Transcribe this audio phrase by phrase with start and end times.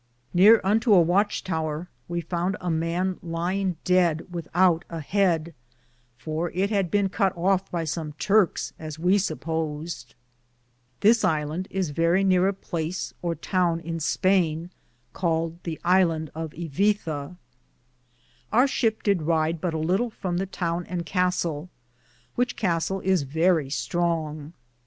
[0.33, 5.53] Neare unto a watche tower we founde a man lyinge deade with oute a heade,
[6.17, 10.15] for it had bene cut of by som Turks as we supposed.
[11.01, 14.71] This Hand is verrie neare a place or towne in Spaine
[15.13, 17.37] caled Iverse.^
[18.51, 21.69] Our ship did rid but a litle from the toune and Castle,
[22.33, 24.53] which Castell is verrie stronge.